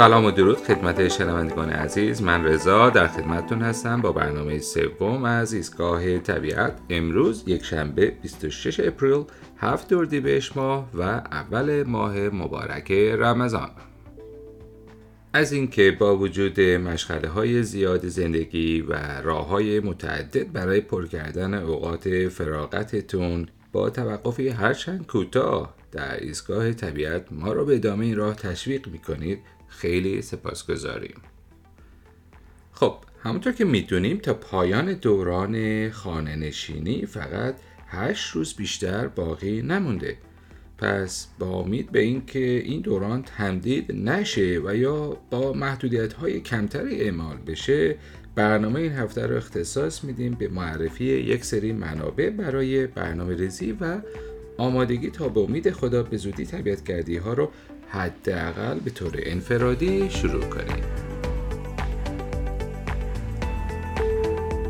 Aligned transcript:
سلام 0.00 0.24
و 0.24 0.30
درود 0.30 0.56
خدمت 0.56 1.08
شنوندگان 1.08 1.70
عزیز. 1.70 2.22
من 2.22 2.44
رضا 2.44 2.90
در 2.90 3.08
خدمتتون 3.08 3.62
هستم 3.62 4.00
با 4.00 4.12
برنامه 4.12 4.58
سوم 4.58 5.24
از 5.24 5.52
ایستگاه 5.52 6.18
طبیعت. 6.18 6.78
امروز 6.90 7.44
یک 7.46 7.64
شنبه 7.64 8.10
26 8.22 8.80
اپریل 8.80 9.24
هفت 9.56 9.92
اردیبهشت 9.92 10.56
ماه 10.56 10.88
و 10.94 11.02
اول 11.02 11.82
ماه 11.82 12.18
مبارک 12.18 12.92
رمضان. 12.92 13.70
از 15.32 15.52
اینکه 15.52 15.96
با 16.00 16.16
وجود 16.16 16.60
مشغله 16.60 17.28
های 17.28 17.62
زیاد 17.62 18.08
زندگی 18.08 18.80
و 18.80 18.92
راه 19.22 19.48
های 19.48 19.80
متعدد 19.80 20.52
برای 20.52 20.80
پر 20.80 21.06
کردن 21.06 21.54
اوقات 21.54 22.28
فراغتتون 22.28 23.48
با 23.72 23.90
توقفی 23.90 24.48
هرچند 24.48 25.06
کوتاه 25.06 25.74
در 25.92 26.20
ایستگاه 26.20 26.72
طبیعت 26.72 27.26
ما 27.30 27.52
را 27.52 27.64
به 27.64 27.74
ادامه 27.74 28.04
این 28.04 28.16
راه 28.16 28.34
تشویق 28.34 28.88
می‌کنید 28.88 29.38
خیلی 29.70 30.22
سپاسگزاریم. 30.22 31.20
خب 32.72 32.94
همونطور 33.22 33.52
که 33.52 33.64
می‌دونیم 33.64 34.18
تا 34.18 34.34
پایان 34.34 34.92
دوران 34.92 35.90
خانه 35.90 36.36
نشینی 36.36 37.06
فقط 37.06 37.54
هشت 37.86 38.30
روز 38.30 38.54
بیشتر 38.54 39.08
باقی 39.08 39.62
نمونده. 39.62 40.16
پس 40.78 41.28
با 41.38 41.46
امید 41.46 41.92
به 41.92 42.00
اینکه 42.00 42.38
این 42.38 42.80
دوران 42.80 43.22
تمدید 43.22 43.92
نشه 43.92 44.60
و 44.64 44.76
یا 44.76 45.16
با 45.30 45.52
محدودیت 45.52 46.12
های 46.12 46.40
کمتری 46.40 47.00
اعمال 47.00 47.36
بشه 47.36 47.96
برنامه 48.34 48.80
این 48.80 48.92
هفته 48.92 49.26
رو 49.26 49.36
اختصاص 49.36 50.04
میدیم 50.04 50.34
به 50.34 50.48
معرفی 50.48 51.04
یک 51.04 51.44
سری 51.44 51.72
منابع 51.72 52.30
برای 52.30 52.86
برنامه 52.86 53.36
ریزی 53.36 53.76
و 53.80 54.00
آمادگی 54.58 55.10
تا 55.10 55.28
به 55.28 55.40
امید 55.40 55.70
خدا 55.70 56.02
به 56.02 56.16
زودی 56.16 56.46
طبیعت 56.46 56.84
کردی 56.84 57.16
ها 57.16 57.32
رو 57.32 57.50
حداقل 57.92 58.78
به 58.78 58.90
طور 58.90 59.12
انفرادی 59.16 60.10
شروع 60.10 60.44
کنیم. 60.44 60.84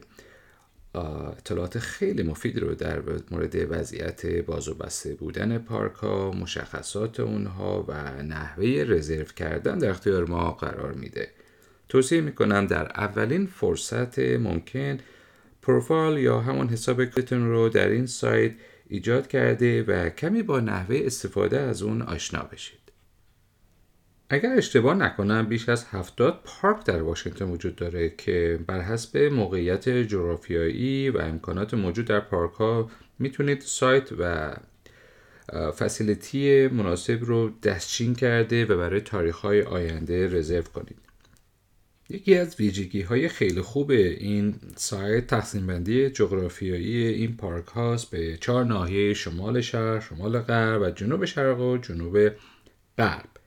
اطلاعات 1.39 1.79
خیلی 1.79 2.23
مفید 2.23 2.59
رو 2.59 2.75
در 2.75 3.03
مورد 3.31 3.73
وضعیت 3.73 4.27
باز 4.27 4.69
و 4.69 4.75
بسته 4.75 5.15
بودن 5.15 5.59
پارک 5.59 5.95
ها، 5.95 6.31
مشخصات 6.31 7.21
اونها 7.21 7.85
و 7.89 8.23
نحوه 8.23 8.85
رزرو 8.89 9.25
کردن 9.25 9.79
در 9.79 9.91
اختیار 9.91 10.25
ما 10.25 10.51
قرار 10.51 10.93
میده. 10.93 11.29
توصیه 11.89 12.21
می‌کنم 12.21 12.67
در 12.67 12.85
اولین 12.85 13.47
فرصت 13.47 14.19
ممکن 14.19 14.99
پروفایل 15.63 16.19
یا 16.19 16.41
همون 16.41 16.69
حساب 16.69 17.05
کتون 17.05 17.49
رو 17.49 17.69
در 17.69 17.89
این 17.89 18.07
سایت 18.07 18.53
ایجاد 18.89 19.27
کرده 19.27 19.83
و 19.83 20.09
کمی 20.09 20.43
با 20.43 20.61
نحوه 20.61 21.01
استفاده 21.05 21.61
از 21.61 21.83
اون 21.83 22.03
آشنا 22.03 22.43
بشید. 22.43 22.80
اگر 24.33 24.53
اشتباه 24.53 24.95
نکنم 24.95 25.47
بیش 25.47 25.69
از 25.69 25.85
70 25.85 26.41
پارک 26.45 26.85
در 26.85 27.03
واشنگتن 27.03 27.45
وجود 27.45 27.77
داره 27.77 28.15
که 28.19 28.59
بر 28.67 28.81
حسب 28.81 29.19
موقعیت 29.19 29.89
جغرافیایی 29.89 31.11
و 31.11 31.19
امکانات 31.19 31.75
موجود 31.75 32.07
در 32.07 32.21
پارک 32.21 32.53
ها 32.53 32.91
می‌تونید 33.19 33.61
سایت 33.61 34.09
و 34.19 34.55
فسیلیتی 35.79 36.69
مناسب 36.69 37.19
رو 37.21 37.51
دستچین 37.63 38.15
کرده 38.15 38.65
و 38.65 38.77
برای 38.79 39.01
تاریخ 39.01 39.37
های 39.37 39.63
آینده 39.63 40.27
رزرو 40.27 40.63
کنید. 40.63 40.99
یکی 42.09 42.35
از 42.35 42.57
ویژگی 42.61 43.03
های 43.03 43.29
خیلی 43.29 43.61
خوب 43.61 43.91
این 43.91 44.55
سایت 44.77 45.27
تقسیم 45.27 45.67
بندی 45.67 46.11
جغرافیایی 46.11 47.07
این 47.07 47.37
پارک 47.37 47.67
هاست 47.67 48.11
به 48.11 48.37
چهار 48.37 48.65
ناحیه 48.65 49.15
شمال 49.15 49.61
شهر، 49.61 50.01
شمال 50.01 50.39
غرب 50.39 50.83
و 50.83 50.91
جنوب 50.91 51.25
شرق 51.25 51.61
و 51.61 51.79
جنوب 51.79 52.31
غرب. 52.99 53.40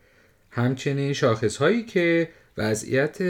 همچنین 0.55 1.13
شاخص 1.13 1.57
هایی 1.57 1.83
که 1.83 2.29
وضعیت 2.57 3.21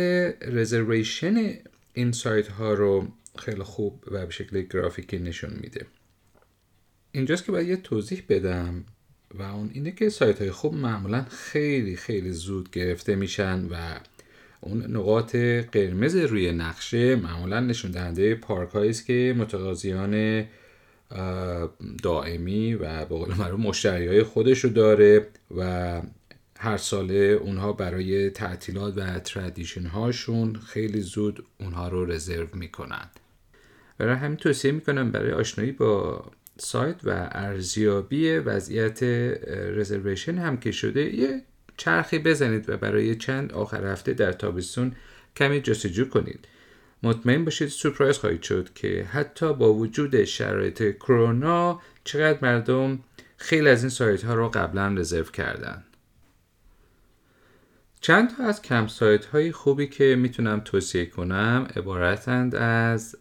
رزرویشن 0.41 1.53
این 1.93 2.11
سایت 2.11 2.47
ها 2.47 2.73
رو 2.73 3.07
خیلی 3.37 3.63
خوب 3.63 4.03
و 4.11 4.25
به 4.25 4.31
شکل 4.31 4.61
گرافیکی 4.61 5.19
نشون 5.19 5.53
میده. 5.61 5.85
اینجاست 7.11 7.45
که 7.45 7.51
باید 7.51 7.67
یه 7.67 7.77
توضیح 7.77 8.23
بدم 8.29 8.83
و 9.33 9.41
اون 9.41 9.69
اینه 9.73 9.91
که 9.91 10.09
سایت 10.09 10.41
های 10.41 10.51
خوب 10.51 10.73
معمولا 10.73 11.25
خیلی 11.29 11.95
خیلی 11.95 12.31
زود 12.31 12.71
گرفته 12.71 13.15
میشن 13.15 13.65
و 13.65 13.99
اون 14.61 14.95
نقاط 14.97 15.35
قرمز 15.71 16.15
روی 16.15 16.51
نقشه 16.51 17.15
معمولا 17.15 17.59
نشون 17.59 17.91
دهنده 17.91 18.35
پارک 18.35 18.75
است 18.75 19.05
که 19.05 19.35
متقاضیان 19.37 20.45
دائمی 22.03 22.73
و 22.73 23.05
به 23.05 23.15
قول 23.15 23.33
معروف 23.33 23.59
مشتری 23.59 24.07
های 24.07 24.23
خودش 24.23 24.59
رو 24.59 24.69
داره 24.69 25.27
و 25.57 26.01
هر 26.63 26.77
ساله 26.77 27.15
اونها 27.15 27.73
برای 27.73 28.29
تعطیلات 28.29 28.97
و 28.97 29.19
تردیشن 29.19 29.85
هاشون 29.85 30.55
خیلی 30.55 31.01
زود 31.01 31.45
اونها 31.59 31.87
رو 31.87 32.05
رزرو 32.05 32.47
می‌کنن. 32.53 33.09
برای 33.97 34.15
همین 34.15 34.37
توصیه 34.37 34.71
می‌کنم 34.71 35.11
برای 35.11 35.31
آشنایی 35.31 35.71
با 35.71 36.25
سایت 36.57 36.95
و 37.03 37.29
ارزیابی 37.31 38.29
وضعیت 38.29 39.03
رزرویشن 39.77 40.37
هم 40.37 40.57
که 40.57 40.71
شده 40.71 41.15
یه 41.15 41.41
چرخی 41.77 42.19
بزنید 42.19 42.69
و 42.69 42.77
برای 42.77 43.15
چند 43.15 43.51
آخر 43.51 43.85
هفته 43.85 44.13
در 44.13 44.31
تابستون 44.31 44.95
کمی 45.35 45.61
جستجو 45.61 46.09
کنید. 46.09 46.47
مطمئن 47.03 47.45
باشید 47.45 47.67
سورپرایز 47.67 48.17
خواهید 48.17 48.41
شد 48.41 48.73
که 48.75 49.03
حتی 49.03 49.53
با 49.53 49.73
وجود 49.73 50.23
شرایط 50.23 50.95
کرونا 50.95 51.81
چقدر 52.03 52.39
مردم 52.41 52.99
خیلی 53.37 53.69
از 53.69 53.83
این 53.83 53.89
سایت 53.89 54.23
ها 54.23 54.33
رو 54.33 54.49
قبلا 54.49 54.87
رزرو 54.87 55.23
کردن. 55.23 55.83
چند 58.03 58.35
تا 58.37 58.43
از 58.43 58.61
camp 58.61 58.87
site 58.87 59.25
های 59.25 59.51
خوبی 59.51 59.87
که 59.87 60.15
می‌تونم 60.15 60.59
توصیه 60.59 61.05
کنم 61.05 61.67
عبارتند 61.75 62.55
از 62.55 63.15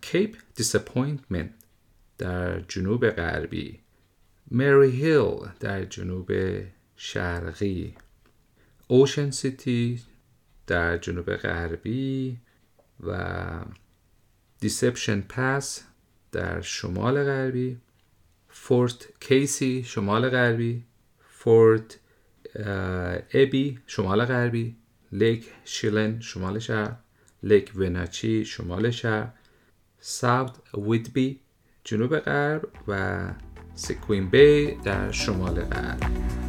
Cape 0.00 0.36
Disappointment 0.54 1.50
در 2.18 2.60
جنوب 2.60 3.10
غربی 3.10 3.80
Maryhill 4.50 5.38
در 5.60 5.84
جنوب 5.84 6.32
شرقی 6.96 7.94
Ocean 8.88 9.30
City 9.30 10.02
در 10.66 10.98
جنوب 10.98 11.36
غربی 11.36 12.38
و 13.06 13.40
Deception 14.60 15.20
Pass 15.20 15.82
در 16.32 16.60
شمال 16.60 17.24
غربی 17.24 17.78
Fort 18.48 19.08
Casey 19.20 19.82
شمال 19.86 20.28
غربی 20.28 20.84
Fort 21.30 21.98
Ebey 23.34 23.78
شمال 23.86 24.24
غربی 24.24 24.76
Lake 25.12 25.46
Chelan 25.64 26.20
شمال 26.20 26.58
شهر 26.58 26.96
Lake 27.42 27.72
Wenatchee 27.76 28.44
شمال 28.44 28.90
شهر 28.90 29.32
South 30.00 30.56
Whidbey 30.74 31.40
جنوب 31.84 32.18
غرب 32.18 32.68
و 32.88 33.20
Sequim 33.74 34.30
Bay 34.30 34.74
در 34.84 35.10
شمال 35.10 35.60
غرب. 35.60 36.41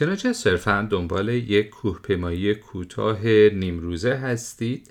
چنانچه 0.00 0.32
صرفا 0.32 0.88
دنبال 0.90 1.28
یک 1.28 1.70
کوهپیمایی 1.70 2.54
کوتاه 2.54 3.26
نیمروزه 3.28 4.14
هستید؟ 4.14 4.90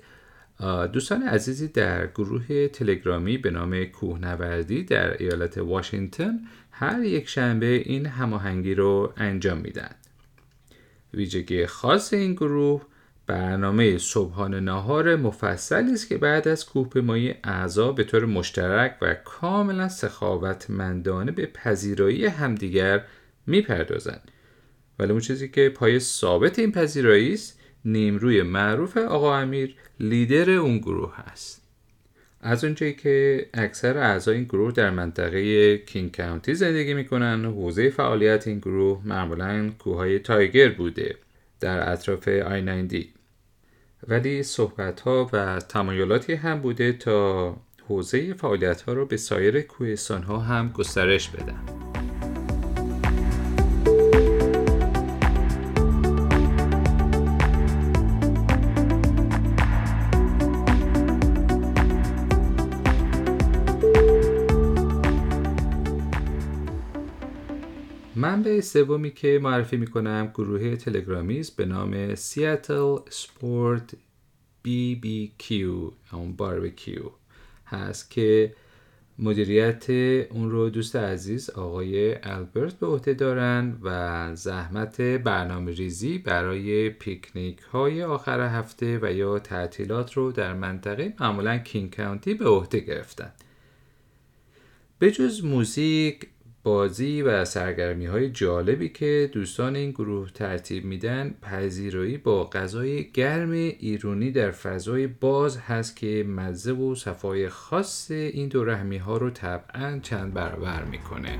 دوستان 0.92 1.22
عزیزی 1.22 1.68
در 1.68 2.06
گروه 2.06 2.68
تلگرامی 2.68 3.38
به 3.38 3.50
نام 3.50 3.84
کوهنوردی 3.84 4.84
در 4.84 5.22
ایالت 5.22 5.58
واشنگتن 5.58 6.40
هر 6.70 7.02
یک 7.02 7.28
شنبه 7.28 7.66
این 7.66 8.06
هماهنگی 8.06 8.74
رو 8.74 9.12
انجام 9.16 9.58
میدن. 9.58 9.90
ویژگی 11.14 11.66
خاص 11.66 12.12
این 12.12 12.32
گروه 12.32 12.82
برنامه 13.26 13.98
صبحانه 13.98 14.60
نهار 14.60 15.16
مفصلی 15.16 15.92
است 15.92 16.08
که 16.08 16.18
بعد 16.18 16.48
از 16.48 16.66
کوهپیمایی 16.66 17.34
اعضا 17.44 17.92
به 17.92 18.04
طور 18.04 18.24
مشترک 18.24 18.96
و 19.02 19.14
کاملا 19.14 19.88
سخاوتمندانه 19.88 21.32
به 21.32 21.46
پذیرایی 21.46 22.26
همدیگر 22.26 23.04
می‌پردازند. 23.46 24.30
ولی 25.00 25.10
اون 25.10 25.20
چیزی 25.20 25.48
که 25.48 25.68
پای 25.68 25.98
ثابت 25.98 26.58
این 26.58 26.72
پذیرایی 26.72 27.34
است 27.34 27.58
نیمروی 27.84 28.42
معروف 28.42 28.96
آقا 28.96 29.36
امیر 29.36 29.74
لیدر 30.00 30.50
اون 30.50 30.78
گروه 30.78 31.16
هست. 31.16 31.62
از 32.40 32.64
اونجایی 32.64 32.92
که 32.92 33.46
اکثر 33.54 33.98
اعضای 33.98 34.36
این 34.36 34.44
گروه 34.44 34.72
در 34.72 34.90
منطقه 34.90 35.78
کینگ 35.78 36.16
کانتی 36.16 36.54
زندگی 36.54 36.94
می‌کنن 36.94 37.44
حوزه 37.44 37.90
فعالیت 37.90 38.46
این 38.46 38.58
گروه 38.58 39.00
معمولا 39.04 39.70
کوههای 39.78 40.18
تایگر 40.18 40.68
بوده 40.68 41.16
در 41.60 41.92
اطراف 41.92 42.28
آی 42.28 42.62
90 42.62 42.92
ولی 44.08 44.42
صحبت 44.42 45.00
ها 45.00 45.30
و 45.32 45.58
تمایلاتی 45.58 46.32
هم 46.32 46.60
بوده 46.60 46.92
تا 46.92 47.56
حوزه 47.88 48.34
فعالیت 48.34 48.82
ها 48.82 48.92
رو 48.92 49.06
به 49.06 49.16
سایر 49.16 49.60
کوهستان 49.60 50.22
ها 50.22 50.38
هم 50.38 50.68
گسترش 50.68 51.28
بدن. 51.28 51.89
منبع 68.20 68.60
سومی 68.60 69.10
که 69.10 69.38
معرفی 69.42 69.76
می‌کنم 69.76 70.30
گروه 70.34 70.76
تلگرامی 70.76 71.40
است 71.40 71.56
به 71.56 71.64
نام 71.64 72.14
Seattle 72.14 72.96
Sport 73.10 73.94
BBQ 74.62 75.90
اون 76.12 76.36
باربیکیو 76.36 77.02
هست 77.66 78.10
که 78.10 78.54
مدیریت 79.18 79.90
اون 80.30 80.50
رو 80.50 80.70
دوست 80.70 80.96
عزیز 80.96 81.50
آقای 81.50 82.14
البرت 82.22 82.74
به 82.74 82.86
عهده 82.86 83.14
دارن 83.14 83.78
و 83.82 84.30
زحمت 84.34 85.00
برنامه 85.00 85.72
ریزی 85.72 86.18
برای 86.18 86.90
پیکنیک 86.90 87.58
های 87.60 88.02
آخر 88.02 88.40
هفته 88.40 88.98
و 89.02 89.12
یا 89.12 89.38
تعطیلات 89.38 90.12
رو 90.12 90.32
در 90.32 90.54
منطقه 90.54 91.14
معمولا 91.20 91.58
King 91.58 91.96
County 91.96 92.34
به 92.34 92.48
عهده 92.48 92.80
گرفتن. 92.80 93.32
به 94.98 95.10
جز 95.10 95.44
موزیک 95.44 96.26
بازی 96.62 97.22
و 97.22 97.44
سرگرمی 97.44 98.06
های 98.06 98.30
جالبی 98.30 98.88
که 98.88 99.30
دوستان 99.32 99.76
این 99.76 99.90
گروه 99.90 100.30
ترتیب 100.30 100.84
میدن 100.84 101.34
پذیرایی 101.42 102.18
با 102.18 102.44
غذای 102.44 103.10
گرم 103.10 103.50
ایرونی 103.50 104.30
در 104.30 104.50
فضای 104.50 105.06
باز 105.06 105.58
هست 105.58 105.96
که 105.96 106.24
مزه 106.28 106.72
و 106.72 106.94
صفای 106.94 107.48
خاص 107.48 108.10
این 108.10 108.48
دو 108.48 108.64
رحمی 108.64 108.98
ها 108.98 109.16
رو 109.16 109.30
طبعا 109.30 109.98
چند 110.02 110.34
برابر 110.34 110.84
می‌کنه. 110.84 111.38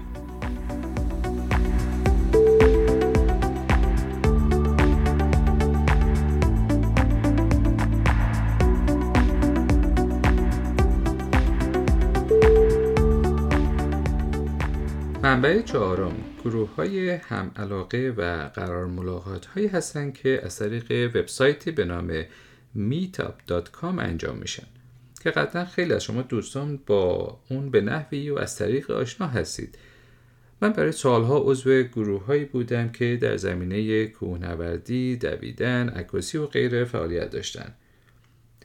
منبع 15.31 15.63
چهارم 15.63 16.17
گروه 16.45 16.75
های 16.75 17.11
هم 17.11 17.51
علاقه 17.57 18.15
و 18.17 18.49
قرار 18.55 18.87
ملاقات 18.87 19.47
هایی 19.47 19.67
هستند 19.67 20.15
که 20.15 20.41
از 20.45 20.59
طریق 20.59 21.17
وبسایتی 21.17 21.71
به 21.71 21.85
نام 21.85 22.23
meetup.com 22.77 23.99
انجام 23.99 24.37
میشن 24.37 24.67
که 25.23 25.31
قطعا 25.31 25.65
خیلی 25.65 25.93
از 25.93 26.05
شما 26.05 26.23
دوستان 26.23 26.81
با 26.87 27.39
اون 27.51 27.71
به 27.71 27.81
نحوی 27.81 28.31
و 28.31 28.39
از 28.39 28.57
طریق 28.57 28.91
آشنا 28.91 29.27
هستید 29.27 29.79
من 30.61 30.73
برای 30.73 30.93
سالها 30.93 31.39
عضو 31.39 31.83
گروه 31.83 32.25
هایی 32.25 32.45
بودم 32.45 32.89
که 32.89 33.19
در 33.23 33.37
زمینه 33.37 34.07
کوهنوردی، 34.07 35.17
دویدن، 35.17 35.89
عکاسی 35.89 36.39
و 36.39 36.47
غیره 36.47 36.85
فعالیت 36.85 37.31
داشتند. 37.31 37.75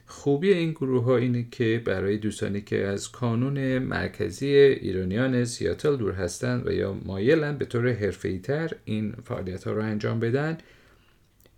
خوبی 0.06 0.52
این 0.52 0.70
گروه 0.70 1.04
ها 1.04 1.16
اینه 1.16 1.46
که 1.50 1.82
برای 1.84 2.18
دوستانی 2.18 2.60
که 2.60 2.86
از 2.86 3.12
کانون 3.12 3.78
مرکزی 3.78 4.46
ایرانیان 4.46 5.44
سیاتل 5.44 5.96
دور 5.96 6.12
هستند 6.12 6.66
و 6.66 6.72
یا 6.72 6.92
مایلن 7.04 7.58
به 7.58 7.64
طور 7.64 7.92
حرفه‌ای 7.92 8.38
تر 8.38 8.72
این 8.84 9.14
فعالیت 9.24 9.64
ها 9.64 9.72
رو 9.72 9.82
انجام 9.82 10.20
بدن 10.20 10.58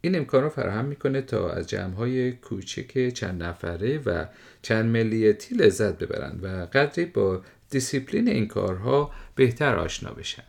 این 0.01 0.17
امکان 0.17 0.43
رو 0.43 0.49
فراهم 0.49 0.85
می‌کنه 0.85 1.23
تا 1.23 1.51
از 1.51 1.67
جمع 1.67 1.95
های 1.95 2.33
کوچک 2.33 3.09
چند 3.09 3.43
نفره 3.43 3.99
و 3.99 4.27
چند 4.63 4.91
ملیتی 4.91 5.55
لذت 5.55 5.99
ببرند 5.99 6.41
و 6.43 6.49
قدری 6.49 7.05
با 7.05 7.43
دیسیپلین 7.71 8.29
این 8.29 8.47
کارها 8.47 9.11
بهتر 9.35 9.77
آشنا 9.77 10.11
بشن. 10.11 10.43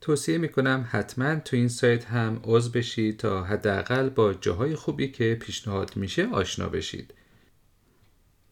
توصیه 0.00 0.38
می‌کنم 0.38 0.88
حتما 0.90 1.34
تو 1.34 1.56
این 1.56 1.68
سایت 1.68 2.04
هم 2.04 2.40
عضو 2.44 2.70
بشید 2.70 3.16
تا 3.16 3.44
حداقل 3.44 4.08
با 4.08 4.34
جاهای 4.34 4.74
خوبی 4.74 5.08
که 5.08 5.34
پیشنهاد 5.40 5.96
میشه 5.96 6.26
آشنا 6.26 6.68
بشید. 6.68 7.14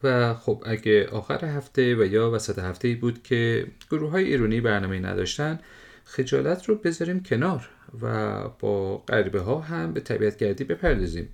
و 0.04 0.34
خب 0.34 0.62
اگه 0.66 1.06
آخر 1.06 1.44
هفته 1.44 1.94
و 1.94 2.04
یا 2.04 2.30
وسط 2.30 2.58
هفته 2.58 2.94
بود 2.94 3.22
که 3.22 3.66
گروه 3.90 4.10
های 4.10 4.24
ایرونی 4.24 4.60
برنامه 4.60 5.00
نداشتن 5.00 5.58
خجالت 6.04 6.68
رو 6.68 6.74
بذاریم 6.74 7.22
کنار 7.22 7.68
و 8.02 8.38
با 8.48 8.98
غریبه 8.98 9.40
ها 9.40 9.60
هم 9.60 9.92
به 9.92 10.00
طبیعت 10.00 10.36
گردی 10.36 10.64
بپردازیم. 10.64 11.28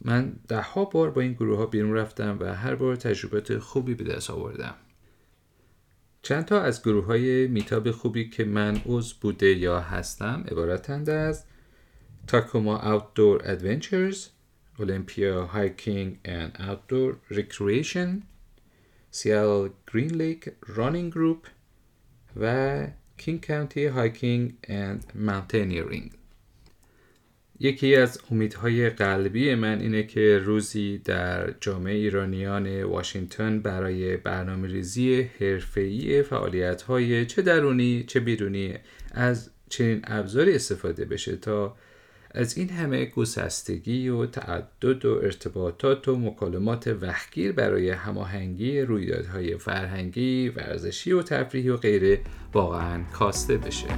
من 0.00 0.32
ده 0.48 0.60
ها 0.60 0.84
بار 0.84 1.10
با 1.10 1.20
این 1.20 1.32
گروه 1.32 1.58
ها 1.58 1.66
بیرون 1.66 1.94
رفتم 1.96 2.36
و 2.40 2.54
هر 2.54 2.74
بار 2.74 2.96
تجربات 2.96 3.58
خوبی 3.58 3.94
به 3.94 4.04
دست 4.04 4.30
آوردم. 4.30 4.74
چند 6.22 6.44
تا 6.44 6.60
از 6.60 6.82
گروه 6.82 7.04
های 7.04 7.46
میتاب 7.46 7.90
خوبی 7.90 8.30
که 8.30 8.44
من 8.44 8.80
عضو 8.86 9.14
بوده 9.20 9.46
یا 9.46 9.80
هستم 9.80 10.44
عبارتند 10.50 11.10
از 11.10 11.44
تاکوما 12.26 12.78
Outdoor 12.78 13.42
Adventures 13.42 14.18
Olympia 14.80 15.46
Hiking 15.46 16.18
and 16.24 16.52
Outdoor 16.58 17.18
Recreation 17.30 18.22
Seattle 19.10 19.68
Green 19.86 20.18
Lake 20.18 20.48
Running 20.76 21.10
Group 21.10 21.48
و 22.36 22.86
King 23.18 23.40
County 23.40 23.88
Hiking 23.96 24.52
and 24.68 25.00
Mountaineering. 25.14 26.10
یکی 27.60 27.96
از 27.96 28.20
امیدهای 28.30 28.90
قلبی 28.90 29.54
من 29.54 29.80
اینه 29.80 30.02
که 30.02 30.38
روزی 30.38 30.98
در 30.98 31.54
جامعه 31.60 31.94
ایرانیان 31.94 32.82
واشنگتن 32.82 33.60
برای 33.60 34.16
برنامه 34.16 34.68
ریزی 34.68 35.22
حرفه‌ای 35.22 36.22
فعالیت‌های 36.22 37.26
چه 37.26 37.42
درونی 37.42 38.04
چه 38.04 38.20
بیرونی 38.20 38.74
از 39.10 39.50
چنین 39.68 40.00
ابزاری 40.04 40.54
استفاده 40.54 41.04
بشه 41.04 41.36
تا 41.36 41.76
از 42.34 42.58
این 42.58 42.68
همه 42.68 43.04
گسستگی 43.04 44.08
و 44.08 44.26
تعدد 44.26 45.04
و 45.04 45.20
ارتباطات 45.22 46.08
و 46.08 46.16
مکالمات 46.16 46.86
وحگیر 46.86 47.52
برای 47.52 47.90
هماهنگی 47.90 48.80
رویدادهای 48.80 49.58
فرهنگی، 49.58 50.48
ورزشی 50.48 51.12
و 51.12 51.22
تفریحی 51.22 51.68
و 51.68 51.76
غیره 51.76 52.20
واقعا 52.52 53.02
کاسته 53.12 53.56
بشه. 53.56 53.88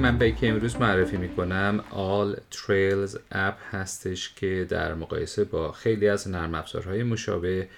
منبعی 0.00 0.32
که 0.32 0.48
امروز 0.48 0.76
معرفی 0.76 1.16
می‌کنم 1.16 1.84
All 1.90 2.56
Trails 2.56 3.18
اپ 3.32 3.56
هستش 3.70 4.34
که 4.34 4.66
در 4.68 4.94
مقایسه 4.94 5.44
با 5.44 5.72
خیلی 5.72 6.08
از 6.08 6.28
نرم 6.28 6.54
افزارهای 6.54 7.02
مشابه 7.02 7.68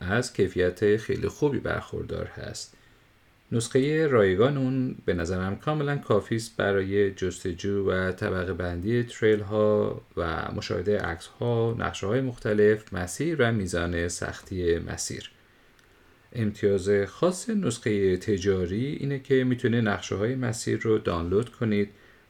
از 0.00 0.32
کیفیت 0.32 0.96
خیلی 0.96 1.28
خوبی 1.28 1.58
برخوردار 1.58 2.26
هست 2.26 2.74
نسخه 3.52 4.06
رایگان 4.06 4.56
اون 4.56 4.96
به 5.04 5.14
نظرم 5.14 5.56
کاملا 5.56 5.96
کافی 5.96 6.36
است 6.36 6.56
برای 6.56 7.10
جستجو 7.10 7.90
و 7.90 8.12
طبقه 8.12 8.52
بندی 8.52 9.02
تریل 9.02 9.40
ها 9.40 10.00
و 10.16 10.52
مشاهده 10.52 10.98
عکس 10.98 11.26
ها، 11.26 11.76
نقشه 11.78 12.06
های 12.06 12.20
مختلف، 12.20 12.92
مسیر 12.92 13.36
و 13.38 13.52
میزان 13.52 14.08
سختی 14.08 14.78
مسیر. 14.78 15.30
امتیاز 16.32 16.90
خاص 17.06 17.50
نسخه 17.50 18.16
تجاری 18.16 18.86
اینه 19.00 19.18
که 19.18 19.44
می‌تونه 19.44 19.80
نقشه 19.80 20.14
های 20.14 20.34
مسیر 20.34 20.78
رو 20.78 20.98
دانلود 20.98 21.48
کنید 21.48 21.88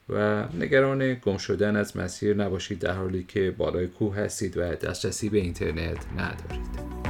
و 0.09 0.45
نگران 0.59 1.13
گم 1.13 1.37
شدن 1.37 1.75
از 1.75 1.97
مسیر 1.97 2.35
نباشید 2.35 2.79
در 2.79 2.93
حالی 2.93 3.23
که 3.23 3.51
بالای 3.57 3.87
کوه 3.87 4.15
هستید 4.15 4.57
و 4.57 4.75
دسترسی 4.75 5.29
به 5.29 5.37
اینترنت 5.37 6.05
ندارید. 6.17 7.00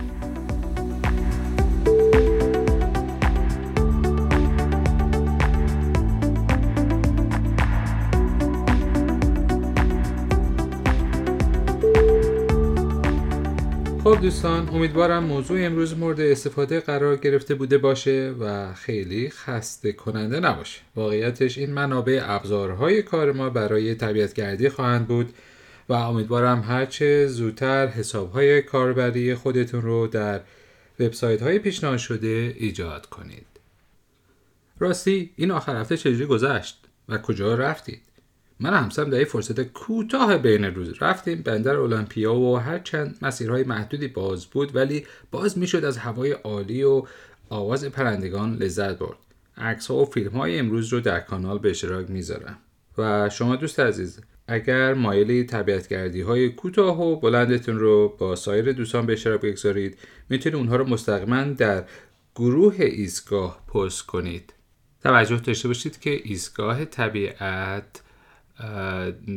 خب 14.03 14.21
دوستان 14.21 14.69
امیدوارم 14.69 15.23
موضوع 15.23 15.65
امروز 15.65 15.97
مورد 15.97 16.21
استفاده 16.21 16.79
قرار 16.79 17.17
گرفته 17.17 17.55
بوده 17.55 17.77
باشه 17.77 18.35
و 18.39 18.73
خیلی 18.73 19.29
خسته 19.29 19.91
کننده 19.93 20.39
نباشه. 20.39 20.81
واقعیتش 20.95 21.57
این 21.57 21.73
منابع 21.73 22.21
ابزارهای 22.23 23.03
کار 23.03 23.31
ما 23.31 23.49
برای 23.49 23.95
طبیعت 23.95 24.33
گردی 24.33 24.69
خواهند 24.69 25.07
بود 25.07 25.33
و 25.89 25.93
امیدوارم 25.93 26.61
هرچه 26.61 27.27
زودتر 27.27 27.87
حساب 27.87 28.31
های 28.31 28.61
کاربری 28.61 29.35
خودتون 29.35 29.81
رو 29.81 30.07
در 30.07 30.41
وبسایت 30.99 31.41
های 31.41 31.59
پیشنهاد 31.59 31.97
شده 31.97 32.55
ایجاد 32.57 33.05
کنید. 33.05 33.47
راستی 34.79 35.31
این 35.35 35.51
آخر 35.51 35.75
هفته 35.75 35.97
چجوری 35.97 36.25
گذشت 36.25 36.85
و 37.09 37.17
کجا 37.17 37.55
رفتید؟ 37.55 38.01
من 38.61 38.73
همسرم 38.73 39.09
در 39.09 39.23
فرصت 39.23 39.61
کوتاه 39.61 40.37
بین 40.37 40.65
روز 40.65 40.93
رفتیم 41.01 41.41
بندر 41.41 41.75
المپیا 41.75 42.35
و 42.35 42.57
هرچند 42.57 43.17
مسیرهای 43.21 43.63
محدودی 43.63 44.07
باز 44.07 44.45
بود 44.45 44.75
ولی 44.75 45.05
باز 45.31 45.57
می‌شد 45.57 45.85
از 45.85 45.97
هوای 45.97 46.31
عالی 46.31 46.83
و 46.83 47.03
آواز 47.49 47.85
پرندگان 47.85 48.55
لذت 48.55 48.97
برد. 48.97 49.17
عکس 49.57 49.87
ها 49.87 49.95
و 49.95 50.05
فیلم 50.05 50.31
های 50.31 50.59
امروز 50.59 50.93
رو 50.93 50.99
در 50.99 51.19
کانال 51.19 51.59
به 51.59 51.69
اشتراک 51.69 52.09
می‌ذارم. 52.09 52.57
و 52.97 53.29
شما 53.29 53.55
دوست 53.55 53.79
عزیز 53.79 54.19
اگر 54.47 54.93
مایلی 54.93 55.43
طبیعتگردی 55.43 56.21
های 56.21 56.49
کوتاه 56.49 57.01
و 57.01 57.19
بلندتون 57.19 57.79
رو 57.79 58.15
با 58.19 58.35
سایر 58.35 58.71
دوستان 58.71 59.05
به 59.05 59.13
اشتراک 59.13 59.41
بگذارید 59.41 59.97
می‌تونید 60.29 60.55
اونها 60.55 60.75
رو 60.75 60.87
مستقیما 60.87 61.43
در 61.43 61.83
گروه 62.35 62.75
ایستگاه 62.79 63.65
پست 63.67 64.05
کنید. 64.05 64.53
توجه 65.03 65.37
داشته 65.37 65.67
باشید 65.67 65.99
که 65.99 66.21
ایستگاه 66.23 66.85
طبیعت 66.85 68.01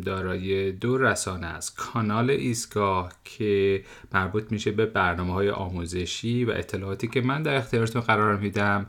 دارای 0.05 0.73
دو 0.73 0.99
رسانه 0.99 1.47
است. 1.47 1.77
کانال 1.77 2.31
ایستگاه 2.31 3.13
که 3.25 3.85
مربوط 4.13 4.53
میشه 4.53 4.71
به 4.71 4.87
برنامه 4.87 5.33
های 5.33 5.51
آموزشی 5.51 6.45
و 6.45 6.51
اطلاعاتی 6.51 7.09
که 7.09 7.21
من 7.21 7.43
در 7.43 7.55
اختیارتون 7.55 8.03
قرار 8.03 8.37
میدم 8.37 8.87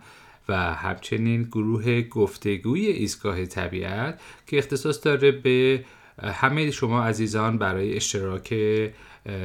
و 0.50 0.74
همچنین 0.74 1.44
گروه 1.44 2.02
گفتگوی 2.02 2.86
ایستگاه 2.86 3.46
طبیعت 3.46 4.22
که 4.48 4.58
اختصاص 4.58 5.06
داره 5.06 5.32
به 5.32 5.86
همه 6.24 6.72
شما 6.72 7.04
عزیزان 7.04 7.58
برای 7.58 7.96
اشتراک 7.96 8.54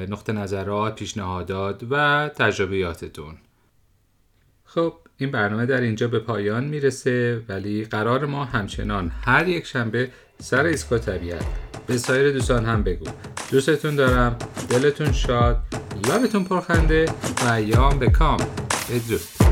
نقطه 0.09 0.33
نظرات، 0.33 0.95
پیشنهادات 0.95 1.83
و 1.91 2.29
تجربیاتتون. 2.37 3.35
خب 4.75 4.93
این 5.17 5.31
برنامه 5.31 5.67
در 5.67 5.81
اینجا 5.81 6.09
به 6.09 6.19
پایان 6.19 6.65
می‌رسه 6.65 7.43
ولی 7.49 7.85
قرار 7.85 8.27
ما 8.27 8.45
همچنان 8.45 9.13
هر 9.25 9.49
یک 9.49 9.67
شنبه 9.67 10.11
سر 10.39 10.65
ایستگاه 10.65 10.99
طبیعت 10.99 11.45
به 11.87 11.99
سایر 11.99 12.33
دوستان 12.33 12.65
هم 12.65 12.83
بگو. 12.83 13.07
دوستتون 13.51 13.97
دارم 13.97 14.37
دلتون 14.71 15.13
شاد 15.13 15.63
لبتون 16.09 16.45
پرخنده 16.45 17.07
و 17.47 17.53
ایام 17.53 17.99
به 17.99 18.11
کام. 18.11 18.39
بدرود. 18.91 19.50